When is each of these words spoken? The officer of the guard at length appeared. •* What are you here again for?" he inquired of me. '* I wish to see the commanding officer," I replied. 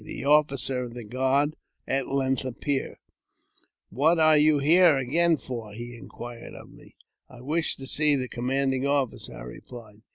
The 0.03 0.25
officer 0.25 0.81
of 0.83 0.95
the 0.95 1.03
guard 1.03 1.55
at 1.87 2.07
length 2.11 2.43
appeared. 2.43 2.95
•* 2.97 2.97
What 3.91 4.17
are 4.17 4.35
you 4.35 4.57
here 4.57 4.97
again 4.97 5.37
for?" 5.37 5.73
he 5.73 5.93
inquired 5.95 6.55
of 6.55 6.71
me. 6.71 6.95
'* 7.13 7.17
I 7.29 7.41
wish 7.41 7.75
to 7.75 7.85
see 7.85 8.15
the 8.15 8.27
commanding 8.27 8.87
officer," 8.87 9.37
I 9.37 9.41
replied. 9.43 10.01